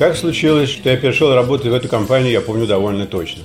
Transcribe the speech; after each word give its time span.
Как 0.00 0.16
случилось, 0.16 0.70
что 0.70 0.88
я 0.88 0.96
перешел 0.96 1.34
работать 1.34 1.66
в 1.66 1.74
эту 1.74 1.88
компанию, 1.88 2.32
я 2.32 2.40
помню 2.40 2.66
довольно 2.66 3.06
точно. 3.06 3.42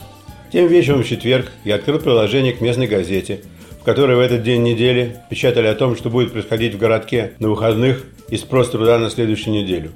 Тем 0.54 0.68
вечером 0.68 1.04
в 1.04 1.06
четверг 1.06 1.52
я 1.66 1.76
открыл 1.76 2.00
приложение 2.00 2.54
к 2.54 2.62
местной 2.62 2.88
газете, 2.88 3.42
в 3.82 3.84
которой 3.84 4.16
в 4.16 4.22
этот 4.22 4.42
день 4.42 4.64
недели 4.64 5.18
печатали 5.30 5.68
о 5.68 5.76
том, 5.76 5.98
что 5.98 6.10
будет 6.10 6.32
происходить 6.32 6.76
в 6.76 6.78
городке 6.78 7.34
на 7.40 7.50
выходных 7.50 8.06
и 8.30 8.38
спрос 8.38 8.70
труда 8.70 8.98
на 9.00 9.10
следующую 9.10 9.54
неделю. 9.54 9.92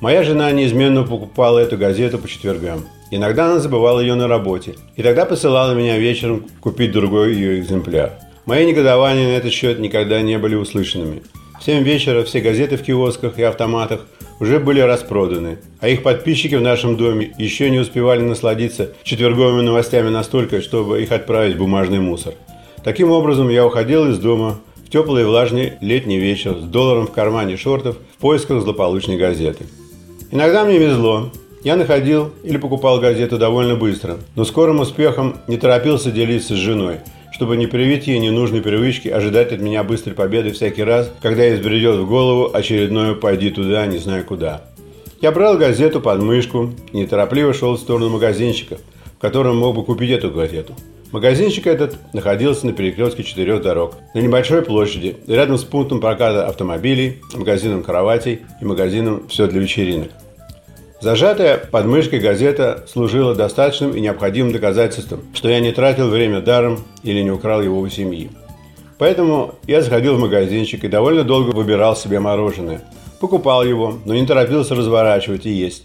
Моя 0.00 0.22
жена 0.22 0.50
неизменно 0.52 1.02
покупала 1.02 1.58
эту 1.58 1.76
газету 1.76 2.18
по 2.18 2.28
четвергам. 2.28 2.86
Иногда 3.10 3.46
она 3.46 3.58
забывала 3.58 4.00
ее 4.00 4.14
на 4.14 4.28
работе, 4.28 4.76
и 4.96 5.02
тогда 5.02 5.24
посылала 5.24 5.72
меня 5.74 5.98
вечером 5.98 6.46
купить 6.60 6.92
другой 6.92 7.34
ее 7.34 7.58
экземпляр. 7.58 8.12
Мои 8.46 8.64
негодования 8.64 9.26
на 9.26 9.36
этот 9.36 9.52
счет 9.52 9.78
никогда 9.80 10.22
не 10.22 10.38
были 10.38 10.54
услышанными. 10.54 11.22
В 11.60 11.64
7 11.64 11.82
вечера 11.82 12.24
все 12.24 12.40
газеты 12.40 12.76
в 12.76 12.82
киосках 12.82 13.38
и 13.38 13.42
автоматах 13.42 14.06
уже 14.38 14.58
были 14.58 14.80
распроданы, 14.80 15.58
а 15.80 15.88
их 15.88 16.02
подписчики 16.02 16.54
в 16.54 16.62
нашем 16.62 16.96
доме 16.96 17.34
еще 17.36 17.68
не 17.68 17.78
успевали 17.78 18.22
насладиться 18.22 18.92
четверговыми 19.02 19.60
новостями 19.60 20.08
настолько, 20.08 20.62
чтобы 20.62 21.02
их 21.02 21.12
отправить 21.12 21.56
в 21.56 21.58
бумажный 21.58 21.98
мусор. 21.98 22.34
Таким 22.82 23.10
образом, 23.10 23.50
я 23.50 23.66
уходил 23.66 24.08
из 24.08 24.18
дома 24.18 24.58
в 24.76 24.88
теплый 24.88 25.22
и 25.22 25.26
влажный 25.26 25.74
летний 25.82 26.18
вечер 26.18 26.56
с 26.58 26.62
долларом 26.62 27.06
в 27.06 27.12
кармане 27.12 27.56
шортов 27.58 27.96
в 28.16 28.20
поисках 28.20 28.62
злополучной 28.62 29.18
газеты. 29.18 29.66
Иногда 30.30 30.64
мне 30.64 30.78
везло. 30.78 31.30
Я 31.62 31.76
находил 31.76 32.32
или 32.42 32.56
покупал 32.56 33.00
газету 33.00 33.36
довольно 33.36 33.76
быстро, 33.76 34.16
но 34.34 34.46
скорым 34.46 34.80
успехом 34.80 35.36
не 35.46 35.58
торопился 35.58 36.10
делиться 36.10 36.54
с 36.54 36.58
женой, 36.58 37.00
чтобы 37.32 37.58
не 37.58 37.66
привить 37.66 38.06
ей 38.06 38.18
ненужной 38.18 38.62
привычки 38.62 39.08
ожидать 39.08 39.52
от 39.52 39.60
меня 39.60 39.84
быстрой 39.84 40.14
победы 40.14 40.52
всякий 40.52 40.82
раз, 40.82 41.12
когда 41.20 41.44
ей 41.44 41.56
взбредет 41.56 41.96
в 41.96 42.08
голову 42.08 42.50
очередное 42.54 43.12
«пойди 43.12 43.50
туда, 43.50 43.84
не 43.84 43.98
знаю 43.98 44.24
куда». 44.24 44.62
Я 45.20 45.32
брал 45.32 45.58
газету 45.58 46.00
под 46.00 46.22
мышку 46.22 46.72
и 46.92 46.96
неторопливо 46.96 47.52
шел 47.52 47.74
в 47.74 47.78
сторону 47.78 48.08
магазинчика, 48.08 48.78
в 49.18 49.20
котором 49.20 49.58
мог 49.58 49.76
бы 49.76 49.84
купить 49.84 50.12
эту 50.12 50.30
газету. 50.30 50.74
Магазинчик 51.12 51.66
этот 51.66 51.98
находился 52.14 52.64
на 52.64 52.72
перекрестке 52.72 53.22
четырех 53.22 53.60
дорог, 53.60 53.96
на 54.14 54.20
небольшой 54.20 54.62
площади, 54.62 55.18
рядом 55.26 55.58
с 55.58 55.64
пунктом 55.64 56.00
проката 56.00 56.46
автомобилей, 56.46 57.20
магазином 57.34 57.82
кроватей 57.82 58.40
и 58.62 58.64
магазином 58.64 59.28
«Все 59.28 59.46
для 59.46 59.60
вечеринок». 59.60 60.10
Зажатая 61.00 61.56
под 61.56 61.86
мышкой 61.86 62.20
газета 62.20 62.84
служила 62.86 63.34
достаточным 63.34 63.96
и 63.96 64.00
необходимым 64.00 64.52
доказательством, 64.52 65.22
что 65.32 65.48
я 65.48 65.58
не 65.60 65.72
тратил 65.72 66.10
время 66.10 66.42
даром 66.42 66.80
или 67.02 67.22
не 67.22 67.30
украл 67.30 67.62
его 67.62 67.80
у 67.80 67.88
семьи. 67.88 68.30
Поэтому 68.98 69.54
я 69.66 69.80
заходил 69.80 70.16
в 70.16 70.20
магазинчик 70.20 70.84
и 70.84 70.88
довольно 70.88 71.24
долго 71.24 71.54
выбирал 71.54 71.96
себе 71.96 72.20
мороженое. 72.20 72.82
Покупал 73.18 73.64
его, 73.64 73.98
но 74.04 74.14
не 74.14 74.26
торопился 74.26 74.74
разворачивать 74.74 75.46
и 75.46 75.50
есть. 75.50 75.84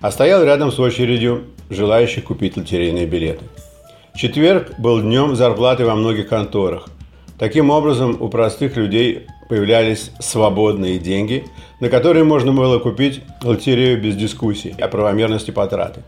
А 0.00 0.10
стоял 0.10 0.42
рядом 0.42 0.72
с 0.72 0.80
очередью 0.80 1.44
желающих 1.70 2.24
купить 2.24 2.56
лотерейные 2.56 3.06
билеты. 3.06 3.44
Четверг 4.16 4.72
был 4.78 5.00
днем 5.00 5.36
зарплаты 5.36 5.84
во 5.84 5.94
многих 5.94 6.28
конторах. 6.28 6.88
Таким 7.38 7.68
образом, 7.70 8.16
у 8.20 8.28
простых 8.28 8.76
людей 8.76 9.26
появлялись 9.48 10.10
свободные 10.20 10.98
деньги, 10.98 11.44
на 11.80 11.90
которые 11.90 12.24
можно 12.24 12.52
было 12.52 12.78
купить 12.78 13.20
лотерею 13.42 14.00
без 14.00 14.16
дискуссий 14.16 14.74
о 14.80 14.88
правомерности 14.88 15.50
потраты. 15.50 16.02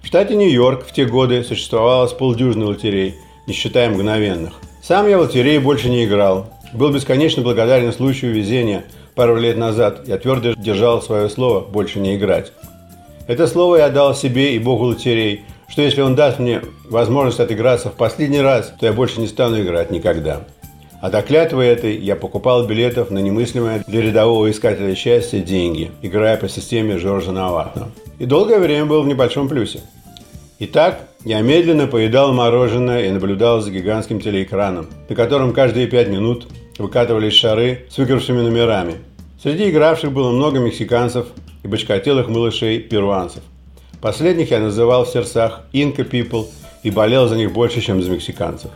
В 0.00 0.06
штате 0.06 0.36
Нью-Йорк 0.36 0.86
в 0.86 0.92
те 0.92 1.06
годы 1.06 1.42
существовало 1.42 2.06
с 2.06 2.12
полдюжины 2.12 2.66
лотерей, 2.66 3.16
не 3.46 3.52
считая 3.52 3.90
мгновенных. 3.90 4.60
Сам 4.80 5.08
я 5.08 5.18
в 5.18 5.22
лотереи 5.22 5.58
больше 5.58 5.88
не 5.88 6.04
играл. 6.04 6.50
Был 6.72 6.90
бесконечно 6.92 7.42
благодарен 7.42 7.92
случаю 7.92 8.32
везения 8.32 8.84
пару 9.16 9.36
лет 9.36 9.56
назад. 9.56 10.06
Я 10.06 10.18
твердо 10.18 10.54
держал 10.54 11.02
свое 11.02 11.28
слово 11.28 11.60
больше 11.60 11.98
не 11.98 12.16
играть. 12.16 12.52
Это 13.26 13.46
слово 13.48 13.76
я 13.76 13.88
дал 13.90 14.14
себе 14.14 14.54
и 14.54 14.58
богу 14.60 14.84
лотерей, 14.84 15.42
что 15.68 15.82
если 15.82 16.00
он 16.00 16.14
даст 16.14 16.38
мне 16.38 16.62
возможность 16.88 17.40
отыграться 17.40 17.90
в 17.90 17.94
последний 17.94 18.40
раз, 18.40 18.72
то 18.78 18.86
я 18.86 18.92
больше 18.92 19.20
не 19.20 19.26
стану 19.26 19.60
играть 19.60 19.90
никогда. 19.90 20.42
А 21.00 21.08
до 21.08 21.22
клятвы 21.22 21.64
этой 21.64 21.96
я 21.96 22.14
покупал 22.14 22.66
билетов 22.66 23.10
на 23.10 23.20
немыслимое 23.20 23.82
для 23.86 24.02
рядового 24.02 24.50
искателя 24.50 24.94
счастья 24.94 25.38
деньги, 25.38 25.90
играя 26.02 26.36
по 26.36 26.46
системе 26.46 26.98
Жоржа 26.98 27.32
Наватного. 27.32 27.90
И 28.18 28.26
долгое 28.26 28.58
время 28.58 28.84
был 28.84 29.02
в 29.02 29.06
небольшом 29.06 29.48
плюсе. 29.48 29.80
Итак, 30.58 31.00
я 31.24 31.40
медленно 31.40 31.86
поедал 31.86 32.34
мороженое 32.34 33.06
и 33.06 33.10
наблюдал 33.10 33.62
за 33.62 33.70
гигантским 33.70 34.20
телеэкраном, 34.20 34.88
на 35.08 35.16
котором 35.16 35.54
каждые 35.54 35.86
пять 35.86 36.08
минут 36.08 36.48
выкатывались 36.78 37.32
шары 37.32 37.86
с 37.88 37.96
выигравшими 37.96 38.42
номерами. 38.42 38.96
Среди 39.42 39.70
игравших 39.70 40.12
было 40.12 40.30
много 40.30 40.58
мексиканцев 40.58 41.28
и 41.62 41.68
бочкотелых 41.68 42.28
малышей-перуанцев. 42.28 43.42
Последних 44.02 44.50
я 44.50 44.60
называл 44.60 45.06
в 45.06 45.08
сердцах 45.08 45.62
«Инка 45.72 46.02
People» 46.02 46.46
и 46.82 46.90
болел 46.90 47.26
за 47.26 47.36
них 47.36 47.52
больше, 47.52 47.80
чем 47.80 48.02
за 48.02 48.10
мексиканцев. 48.10 48.70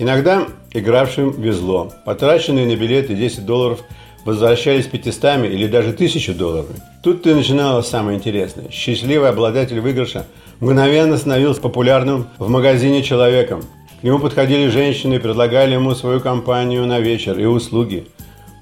Иногда 0.00 0.46
игравшим 0.72 1.30
везло. 1.32 1.92
Потраченные 2.06 2.64
на 2.64 2.74
билеты 2.74 3.14
10 3.14 3.44
долларов 3.44 3.80
возвращались 4.24 4.86
500 4.86 5.44
или 5.44 5.66
даже 5.66 5.90
1000 5.90 6.32
долларов. 6.32 6.68
Тут 7.04 7.22
ты 7.22 7.34
начиналось 7.34 7.86
самое 7.86 8.16
интересное. 8.16 8.70
Счастливый 8.70 9.28
обладатель 9.28 9.78
выигрыша 9.78 10.24
мгновенно 10.58 11.18
становился 11.18 11.60
популярным 11.60 12.28
в 12.38 12.48
магазине 12.48 13.02
человеком. 13.02 13.60
К 14.00 14.02
нему 14.02 14.18
подходили 14.18 14.70
женщины 14.70 15.16
и 15.16 15.18
предлагали 15.18 15.74
ему 15.74 15.94
свою 15.94 16.20
компанию 16.20 16.86
на 16.86 16.98
вечер 16.98 17.38
и 17.38 17.44
услуги. 17.44 18.06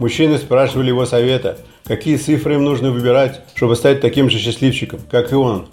Мужчины 0.01 0.39
спрашивали 0.39 0.89
его 0.89 1.07
совета, 1.07 1.59
какие 1.85 2.17
цифры 2.17 2.55
им 2.55 2.65
нужно 2.65 2.91
выбирать, 2.91 3.43
чтобы 3.55 3.77
стать 3.77 4.01
таким 4.01 4.29
же 4.29 4.39
счастливчиком, 4.39 4.99
как 5.09 5.31
и 5.31 5.37
он. 5.37 5.69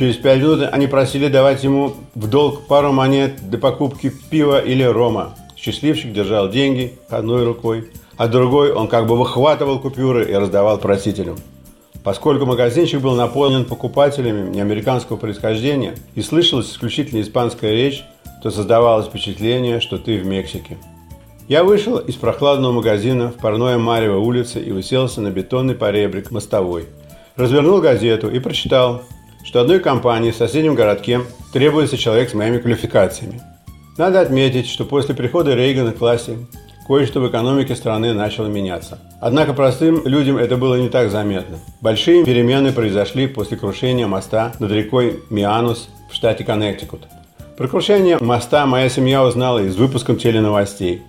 Через 0.00 0.16
пять 0.16 0.40
минут 0.40 0.66
они 0.72 0.86
просили 0.86 1.28
давать 1.28 1.62
ему 1.62 1.92
в 2.14 2.26
долг 2.26 2.66
пару 2.66 2.90
монет 2.90 3.34
для 3.50 3.58
покупки 3.58 4.10
пива 4.30 4.58
или 4.58 4.82
рома. 4.82 5.34
Счастливчик 5.58 6.14
держал 6.14 6.48
деньги 6.48 6.98
одной 7.10 7.44
рукой, 7.44 7.90
а 8.16 8.26
другой 8.26 8.72
он 8.72 8.88
как 8.88 9.06
бы 9.06 9.14
выхватывал 9.14 9.78
купюры 9.78 10.24
и 10.24 10.32
раздавал 10.32 10.78
просителям. 10.78 11.36
Поскольку 12.02 12.46
магазинчик 12.46 13.02
был 13.02 13.14
наполнен 13.14 13.66
покупателями 13.66 14.48
неамериканского 14.48 15.18
происхождения 15.18 15.94
и 16.14 16.22
слышалась 16.22 16.70
исключительно 16.70 17.20
испанская 17.20 17.72
речь, 17.72 18.02
то 18.42 18.50
создавалось 18.50 19.08
впечатление, 19.08 19.80
что 19.80 19.98
ты 19.98 20.16
в 20.16 20.24
Мексике. 20.24 20.78
Я 21.46 21.62
вышел 21.62 21.98
из 21.98 22.14
прохладного 22.14 22.72
магазина 22.72 23.28
в 23.28 23.34
парное 23.34 23.76
Марево 23.76 24.16
улице 24.16 24.62
и 24.62 24.72
уселся 24.72 25.20
на 25.20 25.28
бетонный 25.28 25.74
поребрик 25.74 26.30
мостовой. 26.30 26.86
Развернул 27.36 27.82
газету 27.82 28.30
и 28.30 28.38
прочитал, 28.38 29.02
что 29.44 29.60
одной 29.60 29.80
компании 29.80 30.30
в 30.30 30.36
соседнем 30.36 30.74
городке 30.74 31.22
требуется 31.52 31.96
человек 31.96 32.30
с 32.30 32.34
моими 32.34 32.58
квалификациями. 32.58 33.40
Надо 33.96 34.20
отметить, 34.20 34.68
что 34.68 34.84
после 34.84 35.14
прихода 35.14 35.54
Рейгана 35.54 35.92
к 35.92 36.00
власти 36.00 36.38
кое-что 36.86 37.20
в 37.20 37.28
экономике 37.28 37.74
страны 37.76 38.12
начало 38.14 38.46
меняться. 38.46 38.98
Однако 39.20 39.52
простым 39.52 40.06
людям 40.06 40.36
это 40.36 40.56
было 40.56 40.76
не 40.76 40.88
так 40.88 41.10
заметно. 41.10 41.58
Большие 41.80 42.24
перемены 42.24 42.72
произошли 42.72 43.26
после 43.26 43.56
крушения 43.56 44.06
моста 44.06 44.52
над 44.58 44.72
рекой 44.72 45.22
Мианус 45.30 45.88
в 46.10 46.14
штате 46.14 46.44
Коннектикут. 46.44 47.02
Про 47.56 47.68
крушение 47.68 48.18
моста 48.20 48.66
моя 48.66 48.88
семья 48.88 49.22
узнала 49.22 49.58
из 49.58 49.76
выпусков 49.76 50.18
теленовостей. 50.18 51.02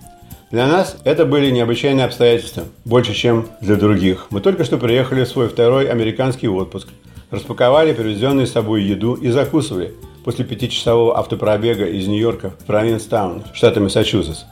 Для 0.50 0.66
нас 0.66 0.98
это 1.04 1.24
были 1.24 1.50
необычайные 1.50 2.04
обстоятельства, 2.04 2.64
больше, 2.84 3.14
чем 3.14 3.48
для 3.62 3.76
других. 3.76 4.26
Мы 4.28 4.40
только 4.40 4.64
что 4.64 4.76
приехали 4.76 5.24
в 5.24 5.28
свой 5.28 5.48
второй 5.48 5.86
американский 5.86 6.48
отпуск– 6.48 6.88
распаковали 7.32 7.92
привезенную 7.92 8.46
с 8.46 8.52
собой 8.52 8.84
еду 8.84 9.14
и 9.14 9.30
закусывали 9.30 9.94
после 10.22 10.44
пятичасового 10.44 11.18
автопробега 11.18 11.86
из 11.86 12.06
Нью-Йорка 12.06 12.50
в 12.50 12.64
Провинстаун, 12.64 13.42
штата 13.54 13.80
Массачусетс. 13.80 14.44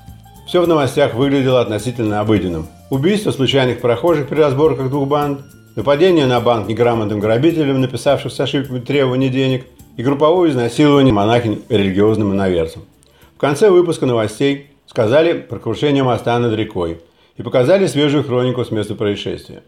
Все 0.49 0.61
в 0.61 0.67
новостях 0.67 1.15
выглядело 1.15 1.61
относительно 1.61 2.19
обыденным. 2.19 2.67
Убийство 2.91 3.31
случайных 3.31 3.81
прохожих 3.81 4.27
при 4.27 4.41
разборках 4.41 4.91
двух 4.91 5.07
банд, 5.07 5.43
нападение 5.77 6.27
на 6.27 6.41
банк 6.41 6.69
неграмотным 6.69 7.21
грабителем, 7.21 7.81
написавших 7.81 8.33
с 8.33 8.41
ошибками 8.41 8.81
требования 8.81 9.29
денег, 9.29 9.67
и 9.97 10.03
групповое 10.03 10.51
изнасилование 10.51 11.13
монахинь 11.13 11.63
религиозным 11.69 12.33
иноверцем. 12.33 12.83
В 13.37 13.39
конце 13.39 13.71
выпуска 13.71 14.07
новостей 14.07 14.69
сказали 14.87 15.35
про 15.35 15.59
крушение 15.59 16.03
моста 16.03 16.39
над 16.39 16.55
рекой 16.55 17.01
и 17.37 17.43
показали 17.43 17.87
свежую 17.87 18.25
хронику 18.25 18.65
с 18.65 18.71
места 18.71 18.95
происшествия. 18.95 19.63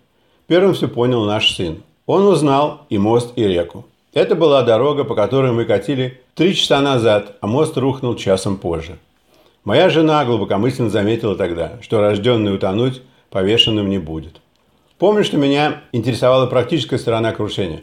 Первым 0.47 0.75
все 0.75 0.89
понял 0.89 1.25
наш 1.25 1.55
сын. 1.55 1.83
Он 2.07 2.27
узнал 2.27 2.87
и 2.91 2.99
мост, 2.99 3.33
и 3.37 3.45
реку. 3.45 3.85
Это 4.13 4.35
была 4.35 4.63
дорога, 4.63 5.05
по 5.05 5.15
которой 5.15 5.53
мы 5.53 5.65
катили 5.65 6.21
три 6.35 6.55
часа 6.55 6.81
назад, 6.81 7.37
а 7.41 7.47
мост 7.47 7.77
рухнул 7.77 8.17
часом 8.17 8.57
позже. 8.57 8.99
Моя 9.65 9.89
жена 9.89 10.25
глубокомысленно 10.25 10.91
заметила 10.91 11.37
тогда, 11.37 11.75
что 11.81 12.01
рожденный 12.01 12.55
утонуть 12.55 13.03
повешенным 13.31 13.89
не 13.89 13.99
будет. 13.99 14.41
Помню, 14.99 15.23
что 15.23 15.37
меня 15.37 15.83
интересовала 15.93 16.47
практическая 16.47 16.99
сторона 16.99 17.33
крушения. 17.33 17.83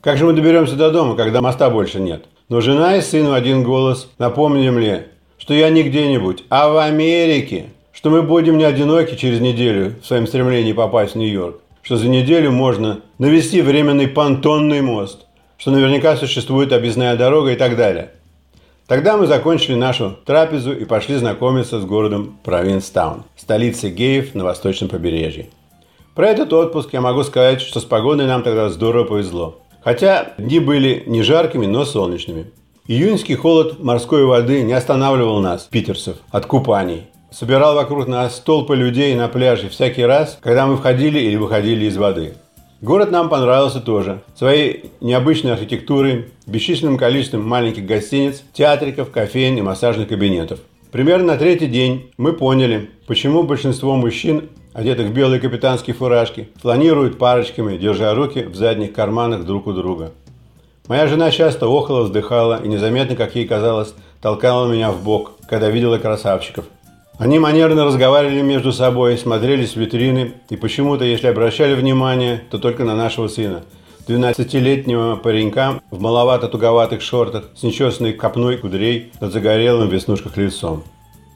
Как 0.00 0.18
же 0.18 0.24
мы 0.24 0.32
доберемся 0.32 0.74
до 0.74 0.90
дома, 0.90 1.14
когда 1.14 1.40
моста 1.40 1.70
больше 1.70 2.00
нет? 2.00 2.24
Но 2.48 2.60
жена 2.60 2.96
и 2.96 3.00
сын 3.00 3.28
в 3.28 3.32
один 3.32 3.62
голос 3.62 4.10
напомнили 4.18 4.70
мне, 4.70 5.06
что 5.38 5.54
я 5.54 5.70
не 5.70 5.84
где-нибудь, 5.84 6.42
а 6.50 6.68
в 6.68 6.78
Америке, 6.78 7.66
что 7.92 8.10
мы 8.10 8.22
будем 8.22 8.58
не 8.58 8.64
одиноки 8.64 9.14
через 9.14 9.40
неделю 9.40 9.94
в 10.02 10.06
своем 10.06 10.26
стремлении 10.26 10.72
попасть 10.72 11.14
в 11.14 11.18
Нью-Йорк, 11.18 11.61
что 11.82 11.96
за 11.96 12.08
неделю 12.08 12.52
можно 12.52 13.00
навести 13.18 13.60
временный 13.60 14.08
понтонный 14.08 14.80
мост, 14.80 15.26
что 15.58 15.70
наверняка 15.70 16.16
существует 16.16 16.72
объездная 16.72 17.16
дорога 17.16 17.52
и 17.52 17.56
так 17.56 17.76
далее. 17.76 18.12
Тогда 18.86 19.16
мы 19.16 19.26
закончили 19.26 19.74
нашу 19.74 20.18
трапезу 20.24 20.72
и 20.72 20.84
пошли 20.84 21.16
знакомиться 21.16 21.80
с 21.80 21.84
городом 21.84 22.38
Провинстаун, 22.44 23.24
столицей 23.36 23.90
геев 23.90 24.34
на 24.34 24.44
восточном 24.44 24.90
побережье. 24.90 25.48
Про 26.14 26.28
этот 26.28 26.52
отпуск 26.52 26.90
я 26.92 27.00
могу 27.00 27.22
сказать, 27.22 27.62
что 27.62 27.80
с 27.80 27.84
погодой 27.84 28.26
нам 28.26 28.42
тогда 28.42 28.68
здорово 28.68 29.04
повезло. 29.04 29.60
Хотя 29.82 30.34
дни 30.36 30.60
были 30.60 31.04
не 31.06 31.22
жаркими, 31.22 31.66
но 31.66 31.84
солнечными. 31.84 32.50
Июньский 32.86 33.34
холод 33.34 33.82
морской 33.82 34.24
воды 34.24 34.62
не 34.62 34.72
останавливал 34.72 35.40
нас, 35.40 35.62
питерцев, 35.70 36.16
от 36.30 36.46
купаний. 36.46 37.04
Собирал 37.32 37.74
вокруг 37.74 38.06
нас 38.08 38.38
толпы 38.40 38.76
людей 38.76 39.14
на 39.14 39.26
пляже 39.26 39.70
всякий 39.70 40.04
раз, 40.04 40.38
когда 40.42 40.66
мы 40.66 40.76
входили 40.76 41.18
или 41.18 41.36
выходили 41.36 41.86
из 41.86 41.96
воды. 41.96 42.34
Город 42.82 43.10
нам 43.10 43.30
понравился 43.30 43.80
тоже. 43.80 44.22
Своей 44.36 44.90
необычной 45.00 45.52
архитектурой, 45.52 46.26
бесчисленным 46.46 46.98
количеством 46.98 47.48
маленьких 47.48 47.86
гостиниц, 47.86 48.42
театриков, 48.52 49.10
кофеин 49.10 49.56
и 49.56 49.62
массажных 49.62 50.08
кабинетов. 50.08 50.60
Примерно 50.90 51.32
на 51.32 51.38
третий 51.38 51.68
день 51.68 52.10
мы 52.18 52.34
поняли, 52.34 52.90
почему 53.06 53.44
большинство 53.44 53.96
мужчин 53.96 54.50
одетых 54.74 55.08
в 55.08 55.12
белые 55.14 55.40
капитанские 55.40 55.94
фуражки, 55.94 56.50
фланируют 56.60 57.18
парочками, 57.18 57.78
держа 57.78 58.14
руки 58.14 58.40
в 58.42 58.54
задних 58.56 58.92
карманах 58.92 59.44
друг 59.44 59.66
у 59.66 59.72
друга. 59.72 60.12
Моя 60.86 61.06
жена 61.06 61.30
часто 61.30 61.66
охала, 61.66 62.02
вздыхала 62.02 62.60
и 62.62 62.68
незаметно, 62.68 63.16
как 63.16 63.34
ей 63.36 63.46
казалось, 63.46 63.94
толкала 64.20 64.70
меня 64.70 64.90
в 64.90 65.02
бок, 65.02 65.32
когда 65.48 65.70
видела 65.70 65.96
красавчиков. 65.98 66.66
Они 67.22 67.38
манерно 67.38 67.84
разговаривали 67.84 68.40
между 68.40 68.72
собой, 68.72 69.16
смотрели 69.16 69.64
с 69.64 69.76
витрины 69.76 70.32
и 70.50 70.56
почему-то, 70.56 71.04
если 71.04 71.28
обращали 71.28 71.76
внимание, 71.76 72.42
то 72.50 72.58
только 72.58 72.82
на 72.82 72.96
нашего 72.96 73.28
сына, 73.28 73.62
12-летнего 74.08 75.14
паренька 75.14 75.80
в 75.92 76.00
маловато-туговатых 76.00 77.00
шортах 77.00 77.44
с 77.54 77.62
нечесанной 77.62 78.12
копной 78.12 78.56
кудрей 78.56 79.12
над 79.20 79.32
загорелым 79.32 79.88
в 79.88 79.92
веснушках 79.92 80.36
лицом. 80.36 80.82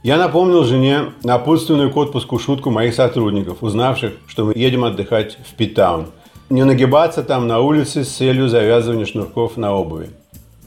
Я 0.02 0.16
напомнил 0.16 0.64
жене 0.64 1.12
напутственную 1.22 1.92
к 1.92 1.96
отпуску 1.96 2.40
шутку 2.40 2.70
моих 2.70 2.92
сотрудников, 2.92 3.58
узнавших, 3.60 4.14
что 4.26 4.46
мы 4.46 4.54
едем 4.56 4.82
отдыхать 4.82 5.38
в 5.48 5.54
Питаун. 5.54 6.06
Не 6.50 6.64
нагибаться 6.64 7.22
там 7.22 7.46
на 7.46 7.60
улице 7.60 8.02
с 8.02 8.08
целью 8.08 8.48
завязывания 8.48 9.06
шнурков 9.06 9.56
на 9.56 9.72
обуви. 9.72 10.10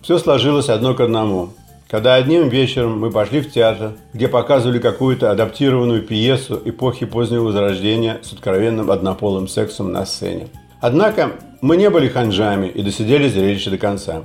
Все 0.02 0.18
сложилось 0.18 0.70
одно 0.70 0.94
к 0.94 1.02
одному. 1.02 1.50
Когда 1.90 2.14
одним 2.14 2.50
вечером 2.50 3.00
мы 3.00 3.10
пошли 3.10 3.42
в 3.42 3.52
театр, 3.52 3.94
где 4.14 4.28
показывали 4.28 4.78
какую-то 4.78 5.32
адаптированную 5.32 6.04
пьесу 6.04 6.62
эпохи 6.64 7.08
позднего 7.08 7.46
Возрождения 7.46 8.20
с 8.22 8.32
откровенным 8.32 8.92
однополым 8.92 9.48
сексом 9.48 9.92
на 9.92 10.06
сцене. 10.06 10.50
Однако 10.82 11.32
мы 11.62 11.78
не 11.78 11.90
были 11.90 12.08
ханжами 12.08 12.68
и 12.68 12.84
досидели 12.84 13.28
зрелище 13.28 13.72
до 13.72 13.80
конца. 13.80 14.22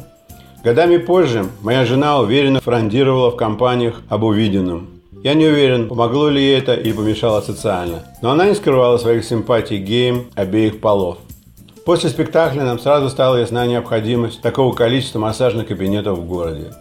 Годами 0.62 0.99
позже 0.99 1.46
моя 1.62 1.87
жена 1.87 2.20
уверенно 2.20 2.61
фрондировала 2.61 3.31
в 3.31 3.37
компаниях 3.37 4.02
об 4.10 4.25
увиденном. 4.25 4.90
Я 5.22 5.32
не 5.32 5.46
уверен, 5.46 5.88
помогло 5.88 6.28
ли 6.28 6.43
ей 6.43 6.58
это 6.58 6.75
или 6.75 6.93
помешало 6.93 7.40
социально. 7.40 8.02
Но 8.20 8.32
она 8.32 8.46
не 8.46 8.55
скрывала 8.55 8.99
своих 8.99 9.25
симпатий 9.25 9.78
геям 9.78 10.26
обеих 10.34 10.82
полов. 10.82 11.17
После 11.87 12.10
спектакля 12.10 12.64
нам 12.64 12.78
сразу 12.78 13.08
стала 13.08 13.37
ясна 13.37 13.67
необходимость 13.67 14.43
такого 14.43 14.75
количества 14.75 15.19
массажных 15.19 15.69
кабинетов 15.69 16.19
в 16.19 16.26
городе. 16.26 16.75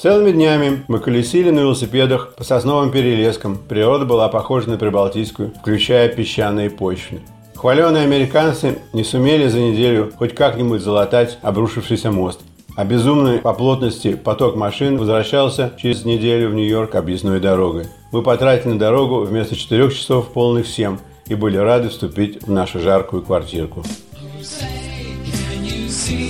Целыми 0.00 0.30
днями 0.30 0.84
мы 0.86 1.00
колесили 1.00 1.50
на 1.50 1.60
велосипедах 1.60 2.34
по 2.36 2.44
сосновым 2.44 2.90
перелескам. 2.90 3.58
Природа 3.68 4.04
была 4.04 4.28
похожа 4.28 4.70
на 4.70 4.78
Прибалтийскую, 4.78 5.52
включая 5.60 6.08
песчаные 6.08 6.70
почвы. 6.70 7.20
Хваленые 7.56 8.04
американцы 8.04 8.78
не 8.92 9.02
сумели 9.02 9.48
за 9.48 9.58
неделю 9.58 10.12
хоть 10.16 10.34
как-нибудь 10.34 10.82
залатать 10.82 11.38
обрушившийся 11.42 12.12
мост 12.12 12.40
а 12.78 12.84
безумный 12.84 13.40
по 13.40 13.54
плотности 13.54 14.14
поток 14.14 14.54
машин 14.54 14.98
возвращался 14.98 15.72
через 15.78 16.04
неделю 16.04 16.50
в 16.50 16.54
Нью-Йорк 16.54 16.94
объездной 16.94 17.40
дорогой. 17.40 17.86
Мы 18.12 18.22
потратили 18.22 18.74
на 18.74 18.78
дорогу 18.78 19.22
вместо 19.22 19.56
4 19.56 19.90
часов 19.90 20.28
полных 20.28 20.68
7 20.68 20.96
и 21.26 21.34
были 21.34 21.56
рады 21.56 21.88
вступить 21.88 22.40
в 22.40 22.52
нашу 22.52 22.78
жаркую 22.78 23.22
квартирку. 23.22 23.82
Say, 25.90 26.28